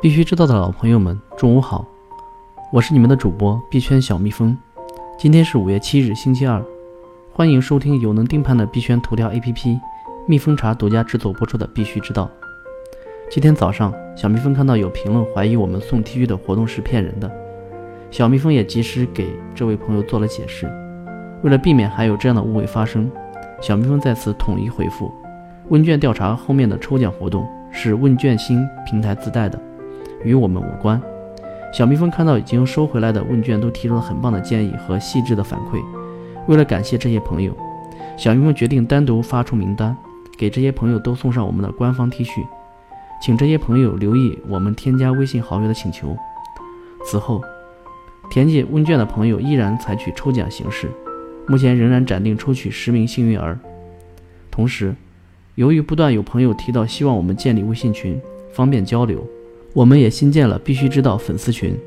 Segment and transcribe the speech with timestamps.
[0.00, 1.84] 必须知道的老朋友们，中午好，
[2.72, 4.56] 我是你们的主播币圈小蜜蜂。
[5.18, 6.62] 今天是五月七日，星期二，
[7.32, 9.80] 欢迎收听有能盯盘的币圈头条 APP
[10.28, 12.26] 蜜蜂茶独家制作播出的《必须知道》。
[13.28, 17.28] 今天早上，小蜜蜂看到有评论怀疑我们送 T 恤的活动是骗人的，
[18.12, 20.70] 小蜜蜂也及时给这位朋友做了解释。
[21.42, 23.10] 为了避免还有这样的误会发生，
[23.60, 25.12] 小蜜蜂在此统一回复：
[25.70, 29.60] 问卷调查后面的抽奖活动是问卷星平台自带的。
[30.24, 31.00] 与我们无关。
[31.72, 35.78] 小蜜蜂看到已经收回来的问卷，都提出了很棒的建议和细致的反馈。
[36.46, 37.54] 为了感谢这些朋友，
[38.16, 39.94] 小蜜蜂决定单独发出名单，
[40.38, 42.42] 给这些朋友都送上我们的官方 T 恤。
[43.20, 46.16] 请这些朋友留意我们添加微信好友的请求。
[47.04, 47.42] 此后，
[48.30, 50.88] 填写问卷的朋友依然采取抽奖形式，
[51.46, 53.58] 目前仍然暂定抽取十名幸运儿。
[54.50, 54.94] 同时，
[55.56, 58.20] 由于不断有朋友提到希望我们建立微信群，
[58.52, 59.22] 方便交流。
[59.74, 61.78] 我们也新建了必须知道粉丝群，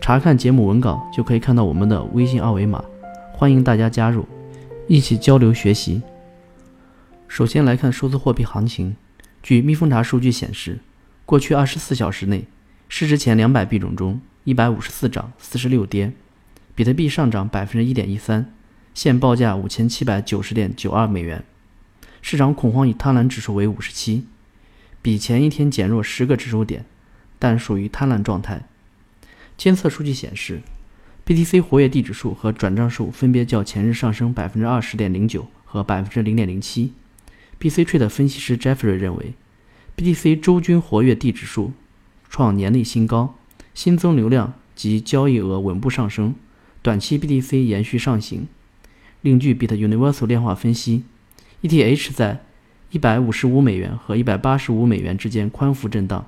[0.00, 2.82] 查看节目文稿就可以看到我们的微信二维码，
[3.32, 4.26] 欢迎大家加入，
[4.86, 6.00] 一起交流学习。
[7.28, 8.96] 首先来看数字货币行情，
[9.42, 10.78] 据蜜蜂查数据显示，
[11.26, 12.46] 过去二十四小时内，
[12.88, 16.12] 市值前两百币种中，一百五十四涨，四十六跌，
[16.74, 18.54] 比特币上涨百分之一点一三，
[18.94, 21.44] 现报价五千七百九十点九二美元，
[22.22, 24.26] 市场恐慌与贪婪指数为五十七，
[25.02, 26.86] 比前一天减弱十个指数点。
[27.38, 28.62] 但属于贪婪状态。
[29.56, 30.62] 监测数据显示
[31.26, 36.92] ，BTC 活跃地址数和转账数分别较前日上升百分之二十点零九和百分之零点零七。
[37.60, 39.34] BC Trade 分析师 Jeffrey 认为
[39.96, 41.72] ，BTC 周均活跃地址数
[42.28, 43.34] 创年内新高，
[43.74, 46.36] 新增流量及交易额稳步上升，
[46.82, 48.46] 短期 BTC 延续上行。
[49.22, 51.02] 另据 Bit Universal 量化分析
[51.62, 52.44] ，ETH 在
[52.92, 56.24] 一百五十五美元和一百八十五美元之间宽幅震荡。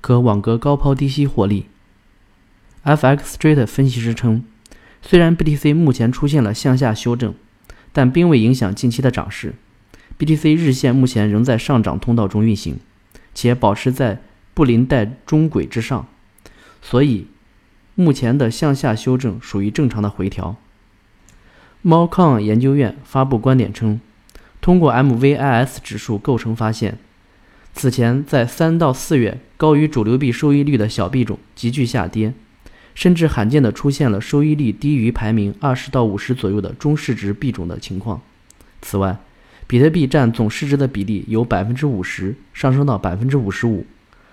[0.00, 1.66] 可网格高抛低吸获利。
[2.84, 4.44] FX Street 分析师称，
[5.02, 7.34] 虽然 BTC 目前出现了向下修正，
[7.92, 9.54] 但并未影响近期的涨势。
[10.18, 12.78] BTC 日线目前仍在上涨通道中运行，
[13.34, 14.22] 且保持在
[14.54, 16.06] 布林带中轨之上，
[16.80, 17.26] 所以
[17.94, 20.56] 目前的向下修正属于正常的回调。
[21.82, 24.00] 猫抗研究院发布观点称，
[24.60, 26.98] 通过 MVIS 指数构成发现。
[27.78, 32.34] 此前，在三到四月，高于主流币收益率的小币种急剧下跌，
[32.92, 38.20] 甚至罕见的出现了收益率低于排名二十到五十左右的中市值币种的情况。
[38.82, 39.20] 此外，
[39.68, 43.86] 比特币占总市值的比例由百分之五十上升到百分之五十五，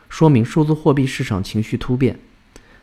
[0.09, 2.17] 说明数字货币市场情绪突变。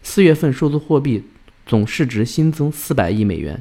[0.01, 1.25] 四月份数字货币
[1.67, 3.61] 总市值新增四百亿美元，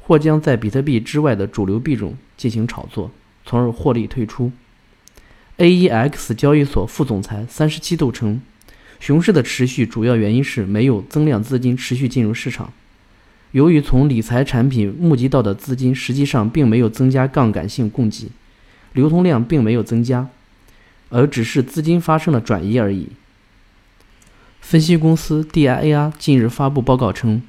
[0.00, 3.10] 或将在比特币之外的主流币种进行炒作，
[3.44, 4.50] 从而获利退出。
[5.58, 8.40] AEX 交易所副总裁三十七度称，
[9.00, 12.72] 熊市的持续主要原因是没有增量资金持续进入市场。
[13.50, 18.28] 由于从理财产品募集到的资金实际上并没有增加杠杆性供给，
[18.92, 20.28] 流通量并没有增加，
[21.08, 23.08] 而只是资金发生了转移而已。
[24.60, 27.42] 分析公司 DIAR 近日发布报告称，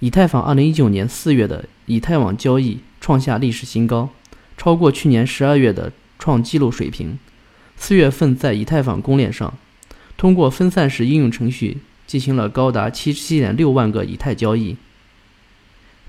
[0.00, 4.10] 以太坊二零一九年四月的以太网交易创下历史新高，
[4.56, 7.16] 超过去年十二月的创纪录水平。
[7.76, 9.52] 四月份，在以太坊公链上，
[10.16, 14.76] 通过分散式应用程序进行了高达七十七点六万个以太交易，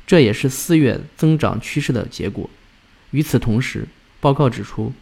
[0.07, 2.49] 这也是四月增长趋势的结果。
[3.11, 3.87] 与此同时，
[4.21, 4.93] 报告指出，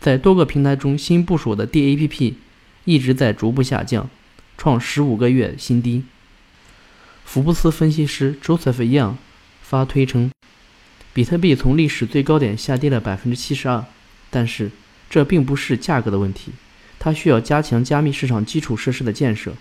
[0.00, 2.34] 在多个平台中新部署的 DAPP
[2.84, 4.08] 一直在逐步下降，
[4.56, 6.04] 创十五个月新低。
[7.24, 9.14] 福布斯分析师 Joseph Young
[9.62, 10.30] 发推称，
[11.12, 13.84] 比特币从历史最高点下跌了百分之七十二，
[14.30, 14.70] 但是。
[15.10, 16.52] 这并不是价格的问题，
[17.00, 19.52] 它需要加强加密市场基础设施的建设，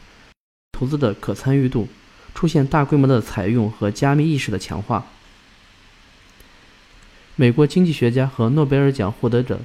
[0.71, 1.87] 投资的可参与度，
[2.35, 5.07] 出现大规模的采用和加密意识的强化。
[7.35, 9.61] 美国经济学家和诺贝尔奖获得者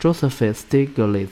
[0.00, 1.28] Joseph Stiglitz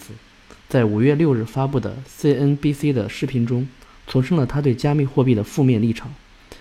[0.68, 3.66] 在五月六日发布的 CNBC 的视频中，
[4.06, 6.14] 重申了他对加密货币的负面立场。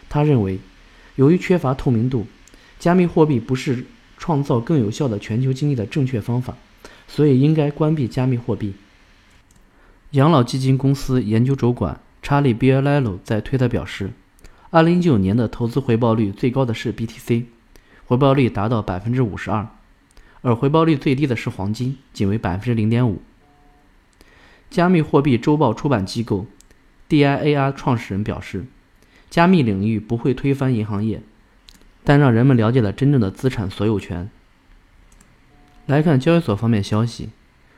[0.10, 0.58] 他认为，
[1.16, 2.26] 由于缺乏透明度，
[2.80, 3.86] 加密货币不是
[4.18, 6.58] 创造更有效的全球经济的正确方法。
[7.10, 8.76] 所以应该关闭加密货币。
[10.12, 14.12] 养老基金公司研究主管查理·比尔莱罗在推特表示
[14.72, 17.46] ，2019年的投资回报率最高的是 BTC，
[18.06, 19.68] 回报率达到百分之五十二，
[20.42, 23.22] 而回报率最低的是黄金，仅为百分之零点五。
[24.70, 26.46] 加密货币周报出版机构
[27.10, 28.68] DIAR 创始人表示，
[29.32, 31.22] 加密领域不会推翻银行业，
[32.04, 34.30] 但让人们了解了真正的资产所有权。
[35.90, 37.30] 来看交易所方面消息，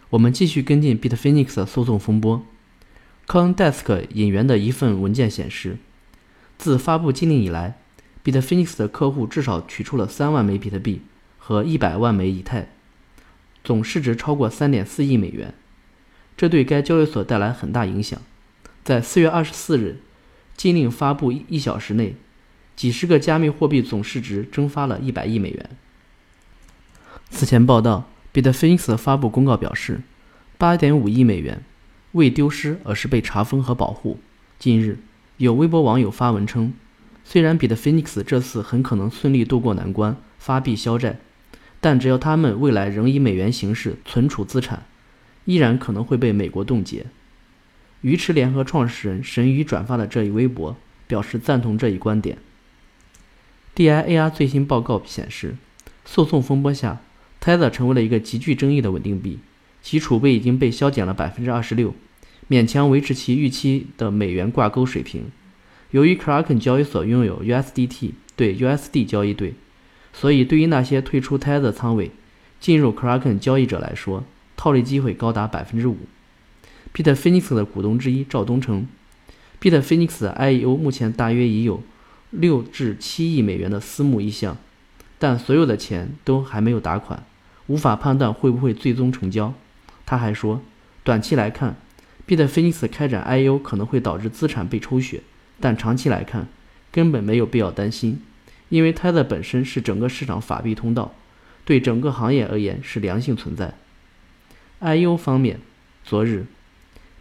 [0.10, 2.46] 我们继续跟进 Bitfinex 的诉讼风波。
[3.26, 5.78] CoinDesk 引援的一份文件显示，
[6.58, 7.78] 自发布禁令以来
[8.26, 11.04] ，Bitfinex 的客户至少取出了三万枚比特币
[11.38, 12.68] 和一百万枚以太，
[13.64, 15.54] 总市值超过三点四亿美元。
[16.36, 18.22] 这对该交易所带来很大影响。
[18.84, 20.02] 在四月二十四日
[20.58, 22.18] 禁令发布一小时内，
[22.76, 25.70] 几十个加密货币总市值蒸发了一百亿美元。
[27.32, 30.02] 此前报道，Bitfinex 发布公告表示，
[30.58, 31.64] 八点五亿美元。
[32.12, 34.20] 未丢失，而是被查封和保护。
[34.60, 35.00] 近日，
[35.38, 36.74] 有微博网友发文称，
[37.24, 41.20] 虽然 Bitfinex 这次很可能顺利渡过难关，发币消债，
[41.80, 44.84] 但只要他们未来仍以美元形式存储资产，
[45.46, 47.06] 依然可能会被美国冻结。
[48.02, 50.76] 鱼池联合创始人神鱼转发了这一微博，
[51.08, 52.38] 表示赞同这一观点。
[53.74, 55.56] DIAR 最新报告显示，
[56.04, 57.00] 诉讼风波下
[57.42, 59.40] ，Tether 成为了一个极具争议的稳定币。
[59.82, 61.96] 其储备已经被削减了百分之二十六，
[62.48, 65.24] 勉强维持其预期的美元挂钩水平。
[65.90, 69.56] 由于 Kraken 交易所拥有 USDT 对 USD 交易对，
[70.14, 72.12] 所以对于那些退出 Tether 仓位
[72.60, 74.24] 进入 Kraken 交易者来说，
[74.56, 75.98] 套利机会高达百分之五。
[76.94, 78.88] Bitfinex 的股东之一赵东称
[79.60, 81.82] ，Bitfinex IEO 目前大约已有
[82.30, 84.58] 六至七亿美元的私募意向，
[85.18, 87.24] 但所有的钱都还没有打款，
[87.72, 89.54] 无法判断会不会最终成交。
[90.06, 90.62] 他还说，
[91.06, 91.78] 短期来看
[92.28, 95.22] ，Bitfinex 开展 IEO 可能会导致资产被抽血，
[95.62, 96.50] 但长期来看，
[96.92, 98.22] 根本没有必要担心，
[98.68, 101.16] 因为 Tether 本身是整个市场法币通道，
[101.64, 103.76] 对整个行业而言是良性存在。
[104.82, 105.62] IEO 方面，
[106.04, 106.48] 昨日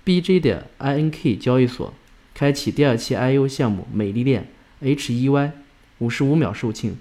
[0.05, 1.95] ，BJ 的 INK 交易所
[2.35, 4.49] 开启第二期 IEO 项目“美丽链
[4.83, 5.53] HEY”，
[5.99, 6.95] 五十五秒售罄。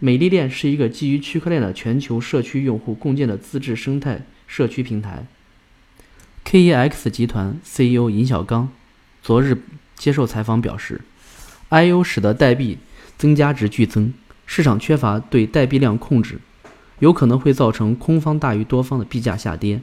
[0.00, 4.22] 美丽链是一个基于区块链的全球社区用户共建的自治生态。
[4.46, 5.26] 社区平台
[6.46, 8.70] ，KEX 集团 CEO 尹小刚
[9.22, 9.60] 昨日
[9.94, 11.02] 接受采访表示
[11.68, 12.78] ，I/O 使得代币
[13.18, 14.14] 增加值剧增，
[14.46, 16.38] 市场缺乏对代币量控制，
[17.00, 19.82] 有可能会造成空方大于多方的币价下跌。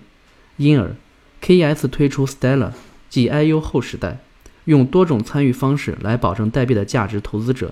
[0.57, 0.95] 因而
[1.43, 2.71] ，KEX 推出 Stellar
[3.07, 4.17] 即 I/O 后时代，
[4.63, 7.21] 用多种参与方式来保证代币的价值。
[7.21, 7.71] 投资者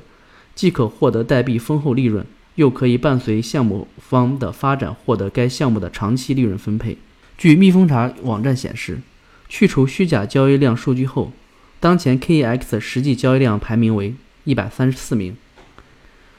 [0.56, 2.26] 既可获得代币丰厚利润。
[2.56, 6.96] 又可以伴随项目方的发展获得该项目的长期利润分配。
[7.36, 9.00] 据蜜蜂查网站显示，
[9.50, 11.32] 去除虚假交易量数据后，
[11.80, 14.14] 当前 KEX 实际交易量排名为
[14.44, 15.36] 一百三十四名。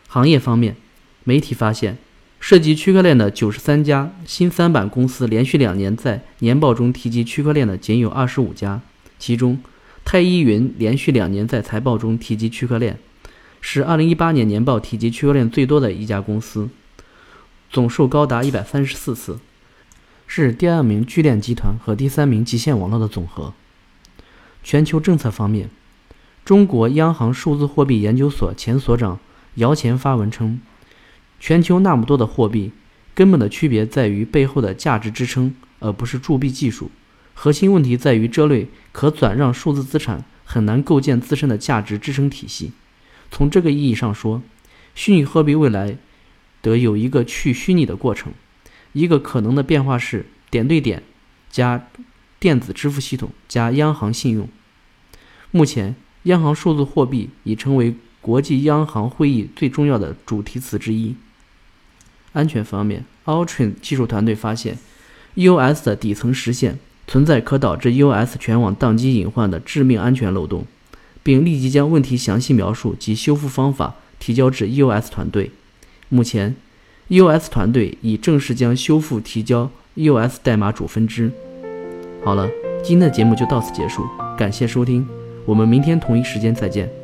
[0.07, 0.77] 行业方面，
[1.25, 1.99] 媒体发现，
[2.39, 8.81] 涉及区块链的九十三家新三板公司连续两年在年报中提及区块链的仅有二十五家，
[9.19, 9.61] 其中
[10.05, 12.97] 太一云连续两年在财报中提及区块链。
[13.67, 16.69] 是二零一八年年报提及区块链最多的一家公司，
[17.71, 19.39] 总数高达一百三十四次，
[20.27, 23.55] 是第二名聚链集团和第三名极限网络的总和。
[24.63, 25.71] 全球政策方面，
[26.45, 29.19] 中国央行数字货币研究所前所长
[29.55, 30.61] 姚前发文称，
[31.41, 32.71] 全球那么多的货币，
[33.15, 36.91] 根本的区别在于背后的价值支撑，而不是铸币技术。
[37.33, 42.73] 核心问题在于这类可转让数字资产很难构建自身的价值支撑体系。
[43.37, 44.41] 从这个意义上说，
[44.95, 45.97] 虚拟货币未来
[46.63, 48.33] 得有一个去虚拟的过程。
[48.93, 51.03] 一个可能的变化是点对点
[51.51, 51.89] 加
[52.39, 54.49] 电子支付系统加央行信用。
[55.51, 61.17] 目前，央行数字货币已成为国际央行会议最重要的主题词之一。
[62.35, 64.79] 安全方面，Altrin 技术团队发现
[65.35, 66.79] ，EOS 的底层实现
[67.09, 70.65] 存在可导致 EOS 全网宕机隐患的致命安全漏洞。
[71.25, 75.51] 并立即将问题详细描述及修复方法提交至 EOS 团队。
[76.09, 76.55] 目前
[77.09, 81.33] ，EOS 团队已正式将修复提交 EOS 代码主分支。
[82.23, 82.49] 好了，
[82.85, 84.05] 今天的节目就到此结束，
[84.39, 85.05] 感谢收听，
[85.45, 87.04] 我们明天同一时间再见。